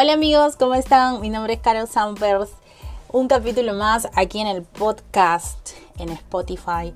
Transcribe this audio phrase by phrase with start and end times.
[0.00, 1.20] Hola amigos, ¿cómo están?
[1.20, 2.50] Mi nombre es Carol Sampers.
[3.10, 6.94] Un capítulo más aquí en el podcast en Spotify.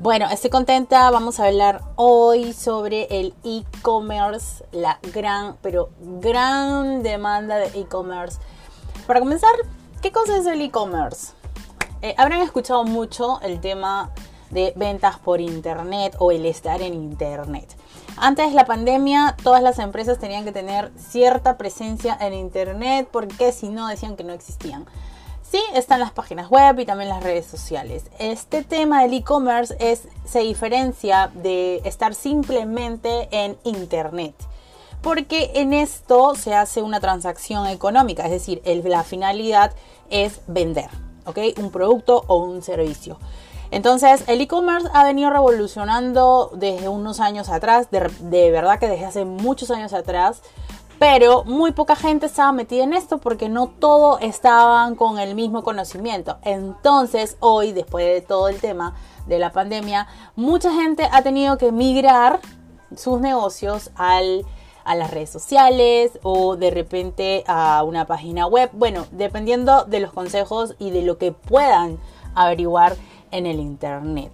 [0.00, 1.08] Bueno, estoy contenta.
[1.12, 8.40] Vamos a hablar hoy sobre el e-commerce, la gran, pero gran demanda de e-commerce.
[9.06, 9.54] Para comenzar,
[10.02, 11.34] ¿qué cosa es el e-commerce?
[12.00, 14.10] Eh, habrán escuchado mucho el tema
[14.50, 17.76] de ventas por internet o el estar en internet.
[18.16, 23.52] Antes de la pandemia, todas las empresas tenían que tener cierta presencia en Internet porque
[23.52, 24.86] si no decían que no existían.
[25.42, 28.04] Sí, están las páginas web y también las redes sociales.
[28.18, 29.76] Este tema del e-commerce
[30.24, 34.34] se diferencia de estar simplemente en Internet.
[35.02, 39.72] Porque en esto se hace una transacción económica, es decir, la finalidad
[40.10, 40.88] es vender,
[41.26, 41.38] ¿ok?
[41.58, 43.18] Un producto o un servicio.
[43.72, 49.24] Entonces, el e-commerce ha venido revolucionando desde unos años atrás, de, verdad que desde hace
[49.24, 50.42] muchos años atrás,
[50.98, 55.62] pero muy poca gente estaba metida en esto porque no todos estaban con el mismo
[55.62, 56.36] conocimiento.
[56.42, 58.94] Entonces, hoy, después de todo el tema
[59.26, 62.40] de la pandemia, mucha gente ha tenido que migrar
[62.94, 64.20] sus negocios a
[64.94, 68.68] las redes sociales o de repente a una página web.
[68.74, 71.98] Bueno, dependiendo de los consejos y de lo que puedan
[72.34, 72.96] averiguar
[73.32, 74.32] en el Internet.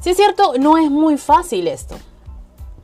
[0.00, 1.96] Si es cierto, no es muy fácil esto,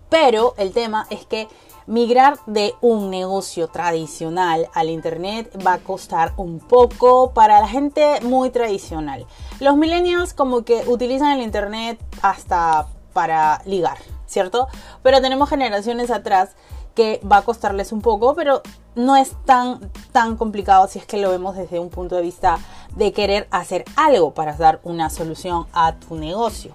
[0.08, 1.48] pero el tema es que
[1.86, 8.20] migrar de un negocio tradicional al Internet va a costar un poco para la gente
[8.22, 9.27] muy tradicional.
[9.60, 14.68] Los millennials como que utilizan el Internet hasta para ligar, ¿cierto?
[15.02, 16.50] Pero tenemos generaciones atrás
[16.94, 18.62] que va a costarles un poco, pero
[18.94, 22.58] no es tan, tan complicado si es que lo vemos desde un punto de vista
[22.96, 26.74] de querer hacer algo para dar una solución a tu negocio.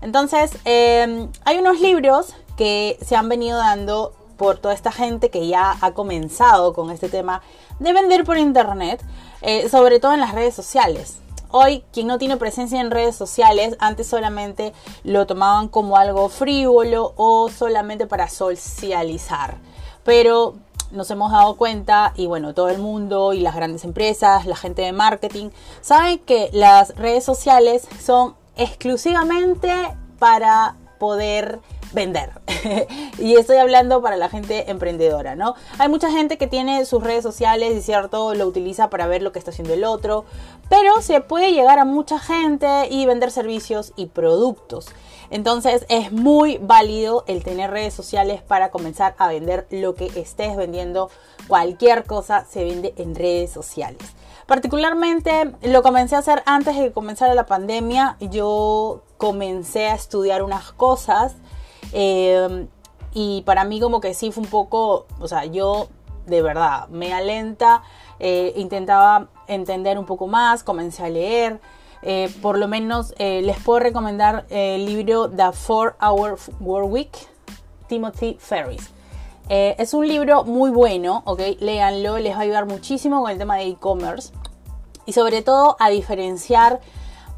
[0.00, 5.46] Entonces, em, hay unos libros que se han venido dando por toda esta gente que
[5.46, 7.42] ya ha comenzado con este tema
[7.78, 9.02] de vender por internet,
[9.42, 11.18] eh, sobre todo en las redes sociales.
[11.50, 14.72] Hoy, quien no tiene presencia en redes sociales, antes solamente
[15.04, 19.56] lo tomaban como algo frívolo o solamente para socializar.
[20.04, 20.56] Pero
[20.90, 24.82] nos hemos dado cuenta, y bueno, todo el mundo y las grandes empresas, la gente
[24.82, 29.72] de marketing, saben que las redes sociales son exclusivamente
[30.18, 31.60] para poder
[31.92, 32.30] vender.
[33.18, 35.54] y estoy hablando para la gente emprendedora, ¿no?
[35.78, 39.32] Hay mucha gente que tiene sus redes sociales y cierto lo utiliza para ver lo
[39.32, 40.24] que está haciendo el otro,
[40.68, 44.88] pero se puede llegar a mucha gente y vender servicios y productos.
[45.30, 50.56] Entonces es muy válido el tener redes sociales para comenzar a vender lo que estés
[50.56, 51.10] vendiendo.
[51.48, 54.02] Cualquier cosa se vende en redes sociales.
[54.46, 58.16] Particularmente lo comencé a hacer antes de que comenzara la pandemia.
[58.20, 61.34] Yo comencé a estudiar unas cosas
[61.92, 62.66] eh,
[63.12, 65.88] y para mí como que sí fue un poco, o sea, yo
[66.26, 67.82] de verdad me alenta,
[68.18, 71.60] eh, intentaba entender un poco más, comencé a leer.
[72.08, 77.10] Eh, por lo menos les puedo recomendar el libro The 4 Hour Work Week,
[77.88, 78.90] Timothy Ferris.
[79.48, 81.40] es un libro muy bueno, ¿ok?
[81.58, 84.32] Léanlo, les va a ayudar muchísimo con el tema de e-commerce
[85.04, 86.80] y sobre todo a diferenciar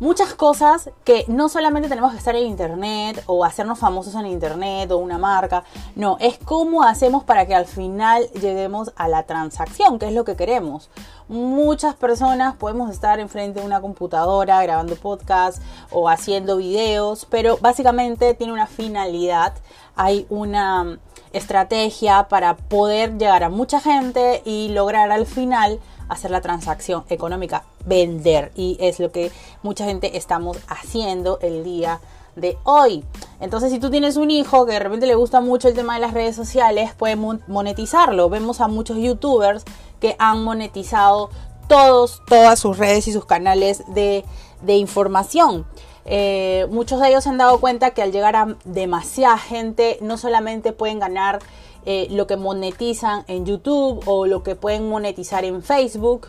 [0.00, 4.91] muchas cosas que no solamente tenemos que estar en internet o hacernos famosos en internet
[4.91, 5.64] o una marca,
[5.97, 10.25] no, es cómo hacemos para que al final lleguemos a la transacción, que es lo
[10.25, 10.91] que queremos.
[11.28, 18.34] Muchas personas podemos estar enfrente de una computadora grabando podcast o haciendo videos, pero básicamente
[18.34, 19.54] tiene una finalidad,
[19.97, 20.98] hay una
[21.32, 27.65] estrategia para poder llegar a mucha gente y lograr al final hacer la transacción económica,
[27.88, 28.53] vender.
[28.54, 29.32] Y es lo que
[29.62, 32.00] mucha gente estamos haciendo el día
[32.37, 33.04] de hoy.
[33.41, 36.00] Entonces, si tú tienes un hijo que de repente le gusta mucho el tema de
[36.00, 38.28] las redes sociales, puede monetizarlo.
[38.28, 39.65] Vemos a muchos youtubers
[40.00, 41.31] que han monetizado
[41.69, 44.25] todos, todas sus redes y sus canales de,
[44.66, 45.66] información.
[46.04, 50.16] Eh, muchos de ellos se han dado cuenta que al llegar a demasiada gente, no
[50.16, 51.41] solamente pueden ganar
[51.84, 56.28] eh, lo que monetizan en YouTube o lo que pueden monetizar en Facebook.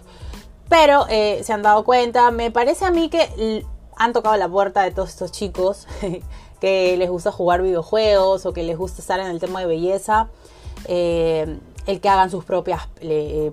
[0.69, 3.65] Pero eh, se han dado cuenta, me parece a mí que
[3.97, 5.87] han tocado la puerta de todos estos chicos
[6.61, 10.29] que les gusta jugar videojuegos o que les gusta estar en el tema de belleza.
[10.85, 12.87] Eh, el que hagan sus propias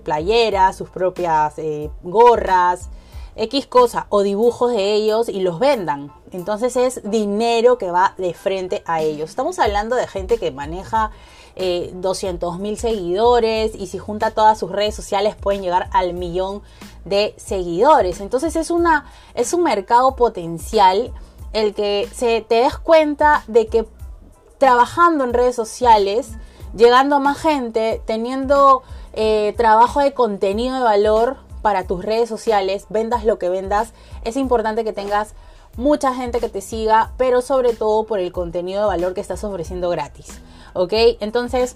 [0.03, 1.55] playeras, sus propias
[2.03, 2.89] gorras,
[3.37, 6.11] X cosa o dibujos de ellos y los vendan.
[6.31, 9.29] Entonces es dinero que va de frente a ellos.
[9.29, 11.11] Estamos hablando de gente que maneja
[11.55, 16.61] eh, 200 mil seguidores y si junta todas sus redes sociales pueden llegar al millón
[17.05, 18.19] de seguidores.
[18.21, 21.11] Entonces es, una, es un mercado potencial
[21.53, 23.87] el que se, te des cuenta de que
[24.57, 26.29] trabajando en redes sociales,
[26.75, 28.83] llegando a más gente, teniendo
[29.13, 33.91] eh, trabajo de contenido de valor para tus redes sociales, vendas lo que vendas,
[34.23, 35.33] es importante que tengas
[35.75, 39.43] mucha gente que te siga, pero sobre todo por el contenido de valor que estás
[39.43, 40.39] ofreciendo gratis.
[40.71, 40.93] ¿Ok?
[41.19, 41.75] Entonces,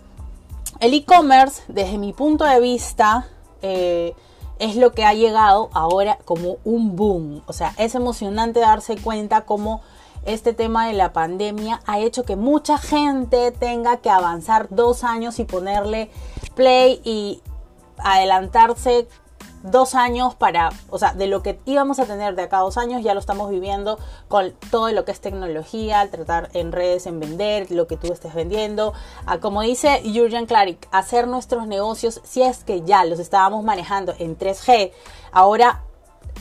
[0.79, 3.27] el e-commerce, desde mi punto de vista,
[3.61, 4.15] eh,
[4.59, 7.43] es lo que ha llegado ahora como un boom.
[7.47, 9.81] O sea, es emocionante darse cuenta cómo
[10.25, 15.37] este tema de la pandemia ha hecho que mucha gente tenga que avanzar dos años
[15.39, 16.09] y ponerle
[16.55, 17.41] play y
[17.97, 19.09] adelantarse
[19.63, 22.77] dos años para, o sea, de lo que íbamos a tener de acá a dos
[22.77, 27.19] años, ya lo estamos viviendo con todo lo que es tecnología, tratar en redes, en
[27.19, 28.93] vender, lo que tú estés vendiendo.
[29.25, 34.13] a como dice Jurgen Klarik, hacer nuestros negocios, si es que ya los estábamos manejando
[34.17, 34.91] en 3G,
[35.31, 35.83] ahora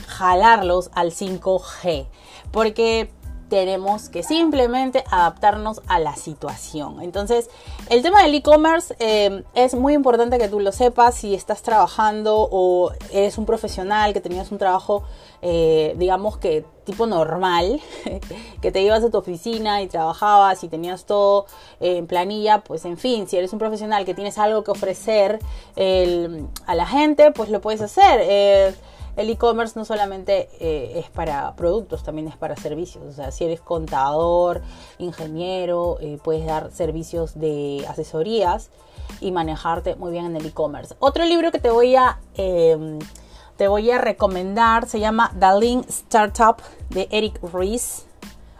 [0.07, 2.07] jalarlos al 5G.
[2.51, 3.11] Porque
[3.51, 7.01] tenemos que simplemente adaptarnos a la situación.
[7.01, 7.49] Entonces,
[7.89, 12.47] el tema del e-commerce eh, es muy importante que tú lo sepas si estás trabajando
[12.49, 15.03] o eres un profesional que tenías un trabajo,
[15.41, 17.81] eh, digamos que tipo normal,
[18.61, 21.45] que te ibas a tu oficina y trabajabas y tenías todo
[21.81, 25.39] en planilla, pues en fin, si eres un profesional que tienes algo que ofrecer
[25.75, 28.21] a la gente, pues lo puedes hacer.
[28.23, 28.73] Eh,
[29.17, 33.03] el e-commerce no solamente eh, es para productos, también es para servicios.
[33.05, 34.61] O sea, si eres contador,
[34.99, 38.69] ingeniero, eh, puedes dar servicios de asesorías
[39.19, 40.95] y manejarte muy bien en el e-commerce.
[40.99, 42.99] Otro libro que te voy a, em,
[43.57, 46.57] te voy a recomendar se llama The Lean Startup
[46.89, 48.05] de Eric Ries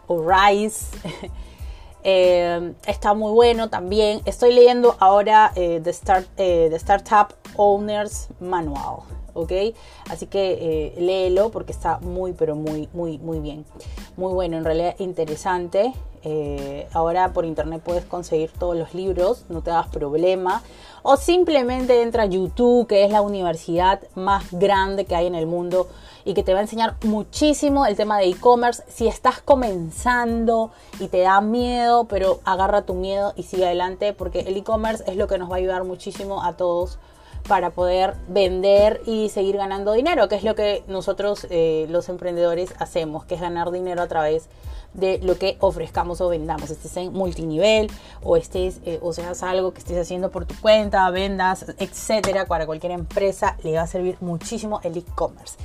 [0.07, 0.85] o Rice.
[2.03, 4.21] Em, está muy bueno también.
[4.25, 5.93] Estoy leyendo ahora eh, The,
[6.35, 9.03] The Startup Owners Manual.
[9.33, 9.51] ¿Ok?
[10.09, 13.65] Así que eh, léelo porque está muy, pero muy, muy, muy bien.
[14.17, 15.93] Muy bueno, en realidad interesante.
[16.23, 20.61] Eh, ahora por internet puedes conseguir todos los libros, no te das problema.
[21.03, 25.47] O simplemente entra a YouTube, que es la universidad más grande que hay en el
[25.47, 25.87] mundo
[26.25, 28.83] y que te va a enseñar muchísimo el tema de e-commerce.
[28.87, 34.41] Si estás comenzando y te da miedo, pero agarra tu miedo y sigue adelante porque
[34.41, 36.99] el e-commerce es lo que nos va a ayudar muchísimo a todos
[37.47, 42.73] para poder vender y seguir ganando dinero, que es lo que nosotros eh, los emprendedores
[42.79, 44.47] hacemos, que es ganar dinero a través
[44.93, 47.89] de lo que ofrezcamos o vendamos, estés en multinivel
[48.23, 52.65] o estés eh, o seas algo que estés haciendo por tu cuenta, vendas, etcétera, para
[52.65, 55.57] cualquier empresa le va a servir muchísimo el e-commerce.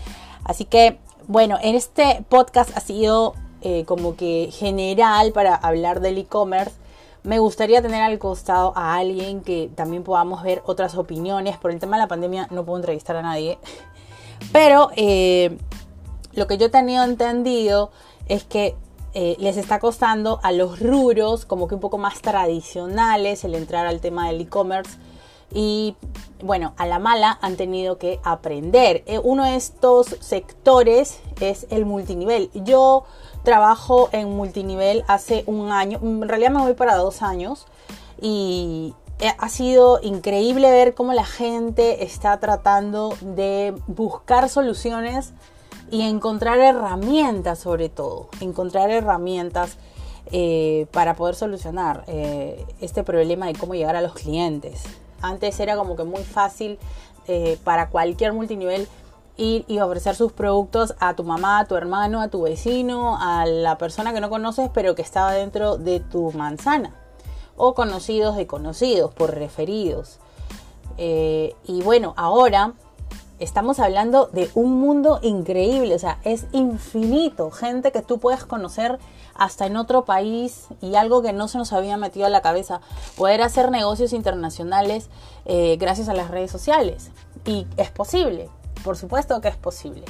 [0.45, 6.19] Así que, bueno, en este podcast ha sido eh, como que general para hablar del
[6.19, 6.73] e-commerce
[7.27, 11.59] me gustaría tener al costado a alguien que también podamos ver otras opiniones.
[11.59, 13.59] Por el tema de la pandemia no puedo entrevistar a nadie.
[14.53, 15.59] Pero eh,
[16.35, 17.91] lo que yo he tenido entendido
[18.29, 18.77] es que
[19.15, 23.87] eh, les está costando a los ruros como que un poco más tradicionales el entrar
[23.87, 24.97] al tema del e-commerce.
[25.53, 25.97] Y
[26.43, 29.03] bueno, a la mala han tenido que aprender.
[29.07, 32.51] Eh, uno de estos sectores es el multinivel.
[32.55, 33.05] Yo
[33.43, 37.67] trabajo en multinivel hace un año, en realidad me voy para dos años
[38.21, 38.95] y
[39.39, 45.33] ha sido increíble ver cómo la gente está tratando de buscar soluciones
[45.91, 49.79] y encontrar herramientas sobre todo, encontrar herramientas
[50.33, 54.83] eh, para poder solucionar eh, este problema de cómo llegar a los clientes.
[55.21, 56.79] Antes era como que muy fácil
[57.29, 58.89] eh, para cualquier multinivel
[59.37, 63.45] ir y ofrecer sus productos a tu mamá, a tu hermano, a tu vecino, a
[63.47, 66.95] la persona que no conoces pero que estaba dentro de tu manzana.
[67.57, 70.19] O conocidos de conocidos, por referidos.
[70.99, 72.75] Eh, y bueno, ahora
[73.39, 77.51] estamos hablando de un mundo increíble, o sea, es infinito.
[77.51, 78.99] Gente que tú puedes conocer
[79.39, 82.81] hasta en otro país y algo que no se nos había metido a la cabeza,
[83.17, 85.09] poder hacer negocios internacionales
[85.45, 87.11] eh, gracias a las redes sociales.
[87.45, 88.49] Y es posible.
[88.85, 90.05] Por supuesto que es posible.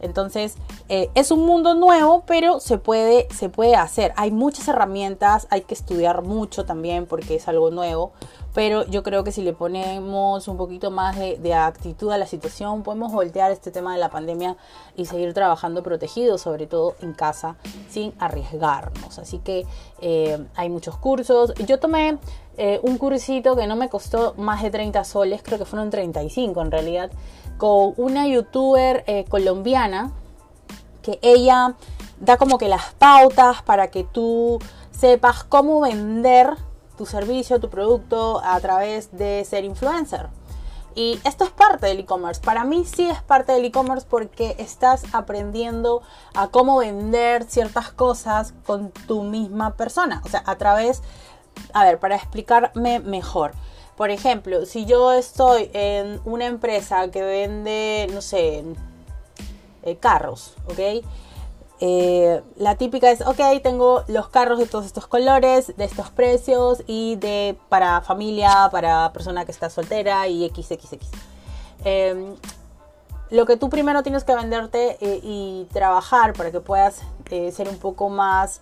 [0.00, 0.54] Entonces,
[0.88, 4.12] eh, es un mundo nuevo, pero se puede, se puede hacer.
[4.16, 8.12] Hay muchas herramientas, hay que estudiar mucho también porque es algo nuevo.
[8.54, 12.82] Pero yo creo que si le ponemos un poquito más de, actitud a la situación,
[12.82, 14.56] podemos voltear este tema de la pandemia
[14.96, 17.56] y seguir trabajando protegidos, sobre todo en casa,
[17.88, 19.18] sin arriesgarnos.
[19.18, 19.66] Así que
[20.00, 21.52] eh, hay muchos cursos.
[21.66, 22.18] Yo tomé
[22.56, 26.60] eh, un cursito que no me costó más de 30 soles, creo que fueron 35
[26.60, 27.10] en realidad
[27.58, 30.12] con una youtuber eh, colombiana
[31.02, 31.74] que ella
[32.20, 34.58] da como que las pautas para que tú
[34.90, 36.56] sepas cómo vender
[36.98, 40.28] tu servicio, tu producto a través de ser influencer.
[40.94, 42.40] Y esto es parte del e-commerce.
[42.42, 46.02] Para mí sí es parte del e-commerce porque estás aprendiendo
[46.34, 50.20] a cómo vender ciertas cosas con tu misma persona.
[50.24, 51.02] O sea, a través,
[51.72, 53.52] a ver, para explicarme mejor
[53.96, 58.64] Por ejemplo, si yo estoy en una empresa que vende, no sé,
[59.82, 61.04] eh, carros, ¿ok?
[61.80, 66.82] Eh, la típica es, ok, tengo los carros de todos estos colores, de estos precios
[66.86, 71.06] y de para familia, para persona que está soltera y XXX.
[71.84, 72.34] Em,
[73.30, 77.68] lo que tú primero tienes que venderte eh, y trabajar para que puedas eh, ser
[77.68, 78.60] un poco más,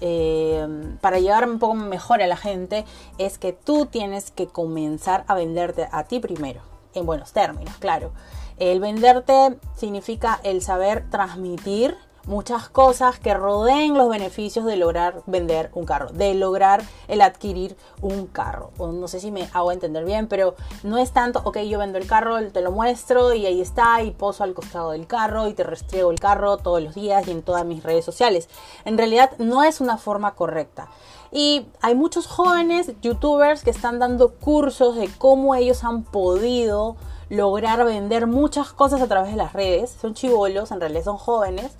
[0.00, 2.84] em, para llegar un poco mejor a la gente,
[3.18, 6.62] es que tú tienes que comenzar a venderte a ti primero,
[6.94, 8.10] en buenos términos, claro.
[8.58, 15.70] El venderte significa el saber transmitir muchas cosas que rodeen los beneficios de lograr vender
[15.74, 18.70] un carro, de lograr el adquirir un carro.
[18.78, 22.06] No sé si me hago entender bien, pero no es tanto, ok, yo vendo el
[22.06, 25.62] carro, te lo muestro y ahí está, y poso al costado del carro y te
[25.62, 28.48] restriego el carro todos los días y en todas mis redes sociales.
[28.84, 30.88] En realidad no es una forma correcta.
[31.32, 36.96] Y hay muchos jóvenes youtubers que están dando cursos de cómo ellos han podido
[37.28, 39.96] lograr vender muchas cosas a través de las redes.
[40.00, 41.72] Son chivolos, en realidad son jóvenes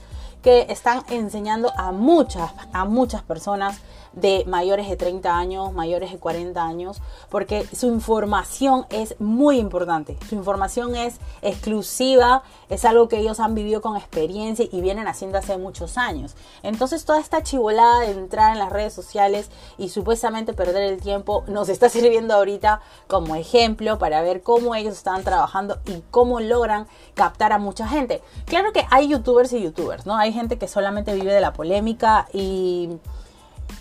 [0.43, 3.81] que están enseñando a muchas, a muchas personas
[4.17, 10.17] de mayores de 30 años, mayores de 40 años, porque su información es muy importante.
[10.29, 15.39] Su información es exclusiva, es algo que ellos han vivido con experiencia y vienen haciendo
[15.39, 16.35] hace muchos años.
[16.63, 21.45] Entonces toda esta chivolada de entrar en las redes sociales y supuestamente perder el tiempo
[21.47, 26.87] nos está sirviendo ahorita como ejemplo para ver cómo ellos están trabajando y cómo logran
[27.15, 28.23] captar a mucha gente.
[28.47, 30.17] Claro que hay youtubers y youtubers, ¿no?
[30.17, 32.99] Hay gente que solamente vive de la polémica y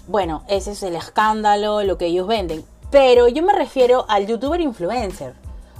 [0.07, 2.63] bueno, ese es el escándalo, lo que ellos venden.
[2.91, 5.33] Pero yo me refiero al youtuber influencer,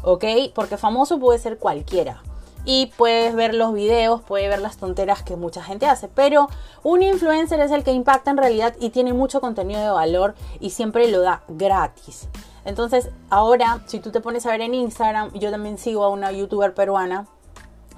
[0.04, 0.26] ¿ok?
[0.54, 2.22] Porque famoso puede ser cualquiera.
[2.68, 6.08] Y puedes ver los videos, puedes ver las tonteras que mucha gente hace.
[6.08, 6.50] Pero
[6.82, 10.72] un influencer es el que impacta en realidad y tiene mucho contenido de valor y
[10.72, 12.28] siempre lo da gratis.
[12.66, 16.32] Entonces, ahora, si tú te pones a ver en Instagram, yo también sigo a una
[16.32, 17.28] youtuber peruana,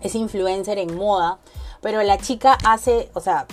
[0.01, 1.39] es influencer en moda,
[1.81, 3.47] pero la chica hace, o sea,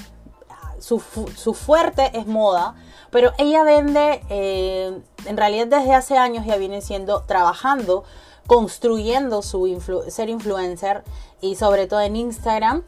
[0.78, 2.74] su, fuerte es moda,
[3.10, 8.04] pero ella vende, eh, en realidad desde hace años ya viene siendo, trabajando,
[8.46, 11.02] construyendo su ser influencer
[11.40, 12.82] y sobre todo en Instagram.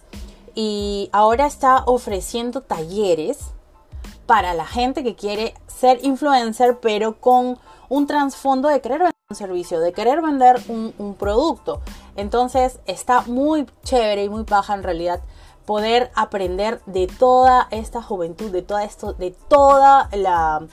[0.55, 3.39] Y ahora está ofreciendo talleres
[4.27, 9.37] para la gente que quiere ser influencer, pero con un trasfondo de querer vender un
[9.37, 11.81] servicio, de querer vender un, un producto.
[12.17, 15.21] Entonces está muy chévere y muy baja en realidad
[15.67, 20.67] poder aprender de toda esta juventud, de toda esto, de toda la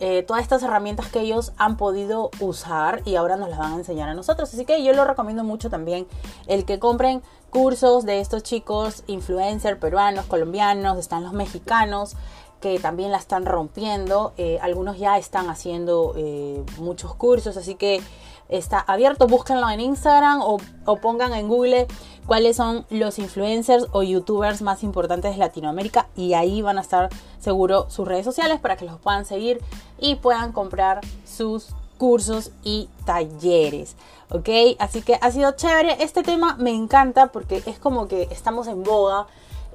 [0.00, 3.76] eh, todas estas herramientas que ellos han podido usar y ahora nos las van a
[3.76, 4.54] enseñar a nosotros.
[4.54, 6.06] Así que yo lo recomiendo mucho también
[6.46, 12.14] el que compren cursos de estos chicos, influencers peruanos, colombianos, están los mexicanos
[12.60, 14.32] que también la están rompiendo.
[14.36, 18.00] Eh, algunos ya están haciendo eh, muchos cursos, así que
[18.48, 19.26] está abierto.
[19.26, 20.58] Búsquenlo en Instagram o,
[20.96, 21.86] pongan en Google
[22.26, 27.08] cuáles son los influencers o youtubers más importantes de Latinoamérica y ahí van a estar
[27.38, 29.60] seguro sus redes sociales para que los puedan seguir
[29.98, 33.96] y puedan comprar sus cursos y talleres.
[34.30, 34.48] ¿Ok?
[34.78, 36.02] Así que ha sido chévere.
[36.02, 39.26] Este tema me encanta porque es como que estamos en boga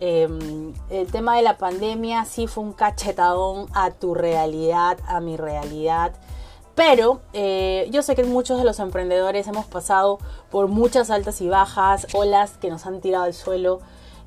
[0.06, 5.38] Em, el tema de la pandemia sí fue un cachetadón a tu realidad, a mi
[5.38, 6.12] realidad.
[6.76, 10.18] Pero eh, yo sé que muchos de los emprendedores hemos pasado
[10.50, 13.80] por muchas altas y bajas, olas que nos han tirado al suelo.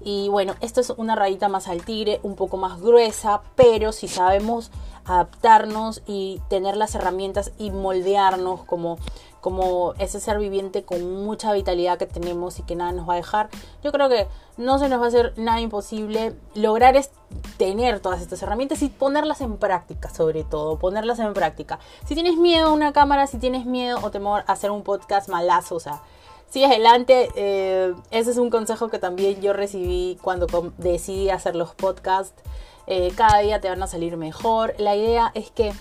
[0.05, 4.09] Y bueno, esto es una rayita más al tigre, un poco más gruesa, pero si
[4.09, 4.71] sabemos
[5.07, 8.99] adaptarnos y tener las herramientas y moldearnos como
[9.47, 13.17] como ese ser viviente con mucha vitalidad que tenemos y que nada nos va a
[13.17, 13.49] dejar,
[13.81, 17.13] yo creo que no se nos va a hacer nada imposible lograr es
[17.57, 21.79] tener todas estas herramientas y ponerlas en práctica, sobre todo, ponerlas en práctica.
[22.09, 25.29] Si tienes miedo a una cámara, si tienes miedo o temor a hacer un podcast
[25.29, 26.03] malazo, o sea,
[26.49, 27.29] sigue adelante.
[27.37, 30.49] Eh, ese es un consejo que también yo recibí cuando
[30.79, 32.43] decidí hacer los podcasts.
[32.87, 34.75] Eh, cada día te van a salir mejor.
[34.79, 35.73] La idea es que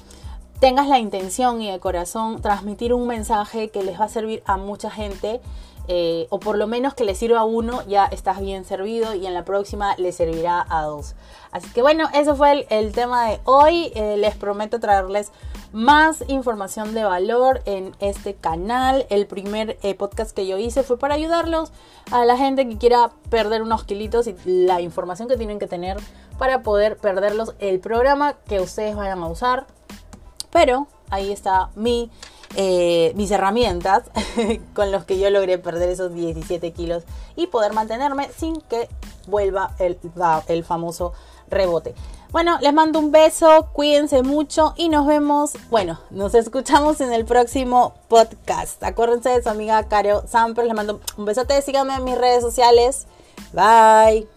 [0.60, 4.58] tengas la intención y el corazón transmitir un mensaje que les va a servir a
[4.58, 5.42] mucha gente
[5.88, 9.28] eh, o por lo menos que le sirva a uno, ya estás bien servido y
[9.28, 11.14] en la próxima le servirá a dos.
[11.52, 13.92] Así que bueno, eso fue el, tema de hoy.
[13.94, 15.32] Eh, les prometo traerles
[15.74, 19.06] más información de valor en este canal.
[19.10, 21.72] El primer podcast que yo hice fue para ayudarlos
[22.12, 25.98] a la gente que quiera perder unos kilitos y la información que tienen que tener
[26.38, 27.56] para poder perderlos.
[27.60, 29.68] El programa que ustedes vayan a usar
[30.56, 32.10] pero ahí está mi,
[32.56, 34.04] eh, mis herramientas
[34.74, 37.04] con los que yo logré perder esos 17 kilos
[37.36, 38.88] y poder mantenerme sin que
[39.28, 40.00] vuelva el,
[40.48, 41.12] el famoso
[41.50, 41.94] rebote.
[42.32, 47.26] Bueno, les mando un beso, cuídense mucho y nos vemos, bueno, nos escuchamos en el
[47.26, 48.82] próximo podcast.
[48.82, 53.08] Acuérdense de su amiga Caro Sampers, les mando un besote, síganme en mis redes sociales.
[53.52, 54.35] Bye.